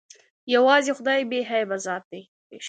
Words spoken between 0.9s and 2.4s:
خداى بې عيبه ذات ديه.